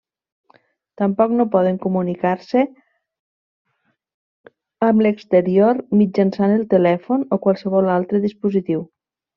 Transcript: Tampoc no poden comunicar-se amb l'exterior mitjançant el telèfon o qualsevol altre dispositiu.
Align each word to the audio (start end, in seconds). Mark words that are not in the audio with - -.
Tampoc 1.01 1.35
no 1.41 1.45
poden 1.55 1.77
comunicar-se 1.83 2.63
amb 4.89 5.07
l'exterior 5.09 5.85
mitjançant 6.03 6.59
el 6.59 6.69
telèfon 6.77 7.31
o 7.39 7.43
qualsevol 7.47 7.97
altre 8.01 8.27
dispositiu. 8.31 8.87